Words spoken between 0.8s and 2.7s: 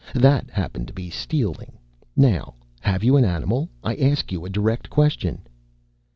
to be stealing. Now